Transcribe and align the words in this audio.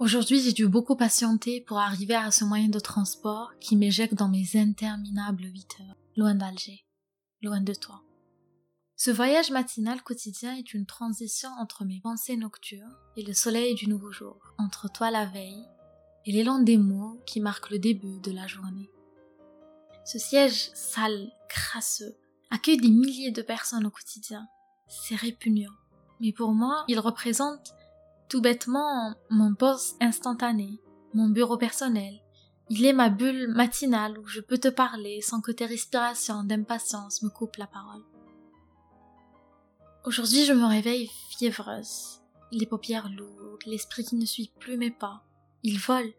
Aujourd'hui, 0.00 0.40
j'ai 0.40 0.52
dû 0.52 0.68
beaucoup 0.68 0.94
patienter 0.94 1.60
pour 1.60 1.78
arriver 1.78 2.14
à 2.14 2.30
ce 2.30 2.44
moyen 2.44 2.68
de 2.68 2.78
transport 2.78 3.50
qui 3.58 3.74
m'éjecte 3.74 4.14
dans 4.14 4.28
mes 4.28 4.46
interminables 4.54 5.42
8 5.42 5.76
heures, 5.80 5.96
loin 6.16 6.36
d'Alger, 6.36 6.86
loin 7.42 7.60
de 7.60 7.74
toi. 7.74 8.02
Ce 8.94 9.10
voyage 9.10 9.50
matinal 9.50 10.00
quotidien 10.02 10.54
est 10.54 10.72
une 10.72 10.86
transition 10.86 11.48
entre 11.58 11.84
mes 11.84 12.00
pensées 12.00 12.36
nocturnes 12.36 12.94
et 13.16 13.24
le 13.24 13.32
soleil 13.32 13.74
du 13.74 13.88
nouveau 13.88 14.12
jour, 14.12 14.54
entre 14.56 14.88
toi 14.88 15.10
la 15.10 15.26
veille 15.26 15.64
et 16.26 16.30
l'élan 16.30 16.60
des 16.60 16.78
mots 16.78 17.20
qui 17.26 17.40
marquent 17.40 17.70
le 17.70 17.80
début 17.80 18.20
de 18.20 18.30
la 18.30 18.46
journée. 18.46 18.90
Ce 20.04 20.20
siège 20.20 20.70
sale, 20.74 21.32
crasseux, 21.48 22.16
accueille 22.50 22.78
des 22.78 22.90
milliers 22.90 23.32
de 23.32 23.42
personnes 23.42 23.86
au 23.86 23.90
quotidien. 23.90 24.46
C'est 24.86 25.16
répugnant. 25.16 25.74
Mais 26.20 26.32
pour 26.32 26.52
moi, 26.52 26.84
il 26.86 27.00
représente 27.00 27.74
tout 28.28 28.40
bêtement 28.40 29.14
mon 29.30 29.54
poste 29.54 29.96
instantané, 30.00 30.80
mon 31.14 31.28
bureau 31.28 31.56
personnel. 31.56 32.22
Il 32.70 32.84
est 32.84 32.92
ma 32.92 33.08
bulle 33.08 33.48
matinale 33.48 34.18
où 34.18 34.26
je 34.26 34.40
peux 34.40 34.58
te 34.58 34.68
parler 34.68 35.22
sans 35.22 35.40
que 35.40 35.52
tes 35.52 35.64
respirations 35.64 36.44
d'impatience 36.44 37.22
me 37.22 37.30
coupent 37.30 37.56
la 37.56 37.66
parole. 37.66 38.04
Aujourd'hui, 40.04 40.44
je 40.44 40.52
me 40.52 40.66
réveille 40.66 41.10
fiévreuse, 41.30 42.20
les 42.52 42.66
paupières 42.66 43.08
lourdes, 43.08 43.64
l'esprit 43.66 44.04
qui 44.04 44.16
ne 44.16 44.26
suit 44.26 44.52
plus 44.60 44.76
mes 44.76 44.90
pas. 44.90 45.24
Il 45.62 45.78
vole. 45.78 46.12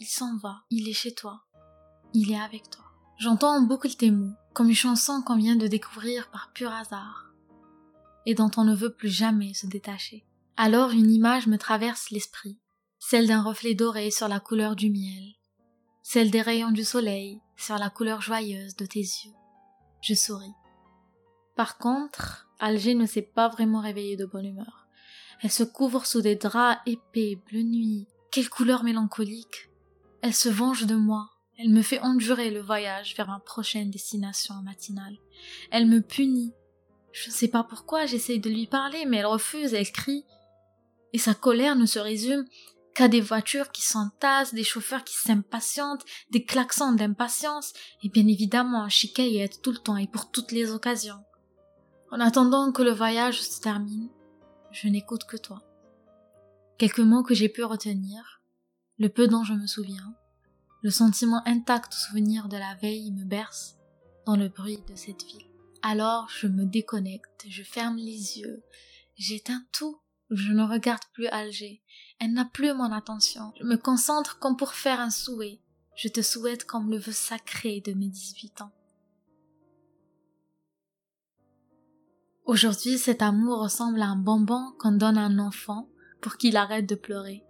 Il 0.00 0.06
s'en 0.06 0.36
va. 0.36 0.62
Il 0.70 0.88
est 0.88 0.94
chez 0.94 1.12
toi. 1.12 1.42
Il 2.12 2.30
est 2.30 2.40
avec 2.40 2.70
toi. 2.70 2.84
J'entends 3.18 3.56
en 3.56 3.62
boucle 3.62 3.94
tes 3.94 4.10
mots, 4.10 4.34
comme 4.54 4.68
une 4.68 4.74
chanson 4.74 5.22
qu'on 5.22 5.36
vient 5.36 5.56
de 5.56 5.66
découvrir 5.66 6.30
par 6.30 6.52
pur 6.52 6.70
hasard, 6.70 7.32
et 8.26 8.34
dont 8.34 8.50
on 8.56 8.64
ne 8.64 8.74
veut 8.74 8.92
plus 8.92 9.08
jamais 9.08 9.54
se 9.54 9.66
détacher. 9.66 10.27
Alors 10.60 10.90
une 10.90 11.12
image 11.12 11.46
me 11.46 11.56
traverse 11.56 12.10
l'esprit, 12.10 12.58
celle 12.98 13.28
d'un 13.28 13.44
reflet 13.44 13.76
doré 13.76 14.10
sur 14.10 14.26
la 14.26 14.40
couleur 14.40 14.74
du 14.74 14.90
miel, 14.90 15.36
celle 16.02 16.32
des 16.32 16.42
rayons 16.42 16.72
du 16.72 16.82
soleil 16.82 17.40
sur 17.56 17.78
la 17.78 17.90
couleur 17.90 18.22
joyeuse 18.22 18.74
de 18.74 18.84
tes 18.84 18.98
yeux. 18.98 19.34
Je 20.02 20.14
souris. 20.14 20.56
Par 21.54 21.78
contre, 21.78 22.48
Alger 22.58 22.96
ne 22.96 23.06
s'est 23.06 23.22
pas 23.22 23.46
vraiment 23.46 23.80
réveillée 23.80 24.16
de 24.16 24.26
bonne 24.26 24.46
humeur. 24.46 24.88
Elle 25.42 25.52
se 25.52 25.62
couvre 25.62 26.04
sous 26.06 26.22
des 26.22 26.34
draps 26.34 26.80
épais, 26.86 27.38
bleu 27.48 27.62
nuit. 27.62 28.08
Quelle 28.32 28.50
couleur 28.50 28.82
mélancolique. 28.82 29.70
Elle 30.22 30.34
se 30.34 30.48
venge 30.48 30.86
de 30.86 30.96
moi. 30.96 31.30
Elle 31.56 31.70
me 31.70 31.82
fait 31.82 32.00
endurer 32.00 32.50
le 32.50 32.62
voyage 32.62 33.14
vers 33.14 33.28
ma 33.28 33.38
prochaine 33.38 33.92
destination 33.92 34.56
matinale. 34.64 35.18
Elle 35.70 35.86
me 35.86 36.00
punit. 36.00 36.52
Je 37.12 37.28
ne 37.28 37.34
sais 37.34 37.48
pas 37.48 37.62
pourquoi 37.62 38.06
j'essaye 38.06 38.40
de 38.40 38.50
lui 38.50 38.66
parler, 38.66 39.04
mais 39.06 39.18
elle 39.18 39.26
refuse, 39.26 39.72
elle 39.72 39.92
crie 39.92 40.24
et 41.12 41.18
sa 41.18 41.34
colère 41.34 41.76
ne 41.76 41.86
se 41.86 41.98
résume 41.98 42.44
qu'à 42.94 43.08
des 43.08 43.20
voitures 43.20 43.70
qui 43.70 43.82
s'entassent, 43.82 44.54
des 44.54 44.64
chauffeurs 44.64 45.04
qui 45.04 45.14
s'impatientent, 45.14 46.04
des 46.30 46.44
klaxons 46.44 46.92
d'impatience, 46.92 47.72
et 48.02 48.08
bien 48.08 48.26
évidemment 48.26 48.82
un 48.82 48.88
chicaillette 48.88 49.62
tout 49.62 49.70
le 49.70 49.78
temps 49.78 49.96
et 49.96 50.08
pour 50.08 50.30
toutes 50.30 50.52
les 50.52 50.72
occasions. 50.72 51.22
En 52.10 52.20
attendant 52.20 52.72
que 52.72 52.82
le 52.82 52.90
voyage 52.90 53.40
se 53.40 53.60
termine, 53.60 54.08
je 54.72 54.88
n'écoute 54.88 55.24
que 55.24 55.36
toi. 55.36 55.62
Quelques 56.76 56.98
mots 56.98 57.22
que 57.22 57.34
j'ai 57.34 57.48
pu 57.48 57.62
retenir, 57.62 58.42
le 58.98 59.08
peu 59.08 59.28
dont 59.28 59.44
je 59.44 59.54
me 59.54 59.66
souviens, 59.66 60.14
le 60.82 60.90
sentiment 60.90 61.42
intact 61.46 61.92
au 61.92 61.96
souvenir 61.96 62.48
de 62.48 62.56
la 62.56 62.74
veille 62.76 63.12
me 63.12 63.24
berce 63.24 63.76
dans 64.26 64.36
le 64.36 64.48
bruit 64.48 64.80
de 64.88 64.94
cette 64.94 65.22
ville. 65.24 65.46
Alors 65.82 66.28
je 66.28 66.46
me 66.46 66.64
déconnecte, 66.64 67.44
je 67.48 67.62
ferme 67.62 67.96
les 67.96 68.38
yeux, 68.38 68.64
j'éteins 69.16 69.64
tout 69.72 70.00
je 70.30 70.52
ne 70.52 70.62
regarde 70.62 71.02
plus 71.12 71.26
Alger. 71.26 71.82
Elle 72.20 72.32
n'a 72.32 72.44
plus 72.44 72.72
mon 72.74 72.92
attention. 72.92 73.52
Je 73.58 73.64
me 73.64 73.76
concentre 73.76 74.38
comme 74.38 74.56
pour 74.56 74.74
faire 74.74 75.00
un 75.00 75.10
souhait. 75.10 75.60
Je 75.96 76.08
te 76.08 76.22
souhaite 76.22 76.64
comme 76.64 76.90
le 76.90 76.98
vœu 76.98 77.12
sacré 77.12 77.80
de 77.80 77.92
mes 77.92 78.08
18 78.08 78.60
ans. 78.62 78.72
Aujourd'hui, 82.44 82.98
cet 82.98 83.20
amour 83.20 83.60
ressemble 83.62 84.00
à 84.00 84.06
un 84.06 84.16
bonbon 84.16 84.72
qu'on 84.78 84.92
donne 84.92 85.18
à 85.18 85.24
un 85.24 85.38
enfant 85.38 85.88
pour 86.20 86.36
qu'il 86.36 86.56
arrête 86.56 86.88
de 86.88 86.94
pleurer. 86.94 87.44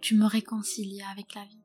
Tu 0.00 0.16
me 0.16 0.26
réconcilies 0.26 1.02
avec 1.10 1.34
la 1.34 1.44
vie. 1.44 1.62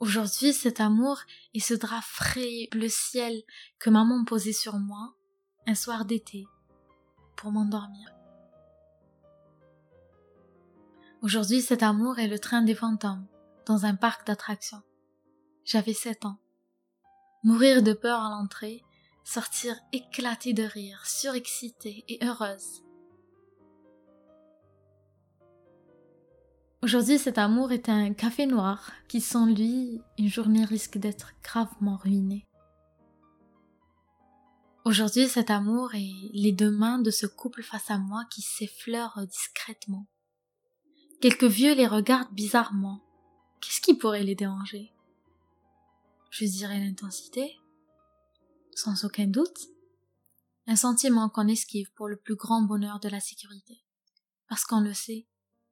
Aujourd'hui, 0.00 0.52
cet 0.52 0.80
amour 0.80 1.20
est 1.54 1.60
ce 1.60 1.72
drap 1.72 2.02
frais, 2.02 2.68
bleu 2.70 2.88
ciel 2.90 3.42
que 3.78 3.88
maman 3.88 4.24
posait 4.24 4.52
sur 4.52 4.78
moi 4.78 5.14
un 5.66 5.74
soir 5.74 6.04
d'été 6.04 6.44
m'endormir. 7.50 8.14
Aujourd'hui, 11.22 11.62
cet 11.62 11.82
amour 11.82 12.18
est 12.18 12.28
le 12.28 12.38
train 12.38 12.62
des 12.62 12.74
fantômes, 12.74 13.26
dans 13.66 13.86
un 13.86 13.94
parc 13.94 14.26
d'attractions. 14.26 14.82
J'avais 15.64 15.94
sept 15.94 16.26
ans. 16.26 16.38
Mourir 17.42 17.82
de 17.82 17.94
peur 17.94 18.20
à 18.20 18.30
l'entrée, 18.30 18.82
sortir 19.24 19.74
éclatée 19.92 20.52
de 20.52 20.62
rire, 20.62 21.00
surexcitée 21.06 22.04
et 22.08 22.24
heureuse. 22.24 22.82
Aujourd'hui, 26.82 27.18
cet 27.18 27.38
amour 27.38 27.72
est 27.72 27.88
un 27.88 28.12
café 28.12 28.44
noir 28.44 28.92
qui, 29.08 29.22
sans 29.22 29.46
lui, 29.46 30.02
une 30.18 30.28
journée 30.28 30.66
risque 30.66 30.98
d'être 30.98 31.32
gravement 31.42 31.96
ruinée. 31.96 32.46
Aujourd'hui, 34.84 35.28
cet 35.30 35.48
amour 35.48 35.94
est 35.94 36.12
les 36.34 36.52
deux 36.52 36.70
mains 36.70 36.98
de 36.98 37.10
ce 37.10 37.24
couple 37.24 37.62
face 37.62 37.90
à 37.90 37.96
moi 37.96 38.26
qui 38.30 38.42
s'effleurent 38.42 39.26
discrètement. 39.26 40.06
Quelques 41.22 41.44
vieux 41.44 41.74
les 41.74 41.86
regardent 41.86 42.34
bizarrement. 42.34 43.00
Qu'est-ce 43.62 43.80
qui 43.80 43.94
pourrait 43.94 44.24
les 44.24 44.34
déranger? 44.34 44.92
Je 46.28 46.44
dirais 46.44 46.80
l'intensité 46.80 47.58
Sans 48.74 49.06
aucun 49.06 49.26
doute. 49.26 49.58
Un 50.66 50.76
sentiment 50.76 51.30
qu'on 51.30 51.48
esquive 51.48 51.90
pour 51.94 52.08
le 52.08 52.16
plus 52.16 52.36
grand 52.36 52.60
bonheur 52.60 53.00
de 53.00 53.08
la 53.08 53.20
sécurité. 53.20 53.82
Parce 54.50 54.66
qu'on 54.66 54.80
le 54.80 54.92
sait, 54.92 55.26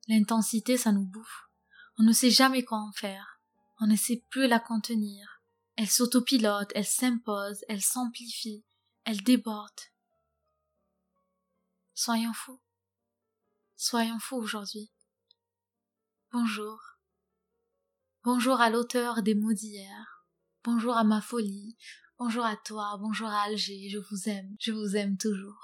l'intensité 0.08 0.78
ça 0.78 0.90
nous 0.90 1.04
bouffe. 1.04 1.50
On 1.98 2.02
ne 2.02 2.12
sait 2.12 2.30
jamais 2.30 2.64
quoi 2.64 2.78
en 2.78 2.92
faire. 2.92 3.42
On 3.78 3.86
ne 3.86 3.96
sait 3.96 4.24
plus 4.30 4.46
la 4.46 4.58
contenir. 4.58 5.42
Elle 5.76 5.90
s'autopilote, 5.90 6.72
elle 6.74 6.86
s'impose, 6.86 7.62
elle 7.68 7.82
s'amplifie, 7.82 8.64
elle 9.04 9.22
déborde. 9.22 9.80
Soyons 11.94 12.32
fous. 12.32 12.60
Soyons 13.76 14.18
fous 14.18 14.36
aujourd'hui. 14.36 14.90
Bonjour. 16.30 16.80
Bonjour 18.24 18.60
à 18.60 18.70
l'auteur 18.70 19.22
des 19.22 19.34
mots 19.34 19.52
d'hier. 19.52 20.26
Bonjour 20.64 20.96
à 20.96 21.04
ma 21.04 21.20
folie. 21.20 21.76
Bonjour 22.18 22.44
à 22.44 22.56
toi. 22.56 22.96
Bonjour 23.00 23.28
à 23.28 23.42
Alger. 23.42 23.88
Je 23.88 23.98
vous 23.98 24.28
aime. 24.28 24.56
Je 24.60 24.72
vous 24.72 24.96
aime 24.96 25.18
toujours. 25.18 25.58